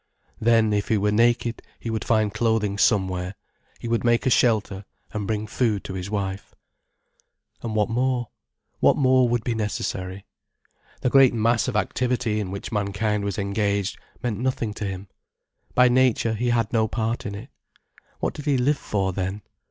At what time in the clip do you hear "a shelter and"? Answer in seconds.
4.25-5.27